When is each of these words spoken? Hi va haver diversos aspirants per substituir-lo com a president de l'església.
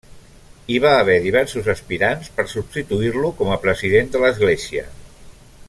Hi 0.69 0.77
va 0.85 0.93
haver 1.01 1.17
diversos 1.25 1.69
aspirants 1.73 2.31
per 2.39 2.47
substituir-lo 2.55 3.31
com 3.43 3.53
a 3.53 3.59
president 3.67 4.11
de 4.17 4.23
l'església. 4.25 4.89